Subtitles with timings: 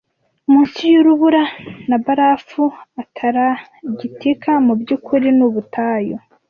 [0.51, 1.43] Munsi yurubura
[1.89, 2.63] na barafu
[3.01, 6.15] Antaragitika mubyukuri nubutayu